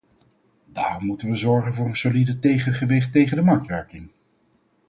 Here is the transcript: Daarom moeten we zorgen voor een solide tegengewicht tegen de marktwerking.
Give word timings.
Daarom 0.65 1.05
moeten 1.05 1.29
we 1.29 1.35
zorgen 1.35 1.73
voor 1.73 1.85
een 1.85 1.95
solide 1.95 2.39
tegengewicht 2.39 3.11
tegen 3.11 3.37
de 3.37 3.43
marktwerking. 3.43 4.09